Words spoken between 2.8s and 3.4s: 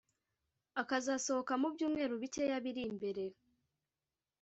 imbere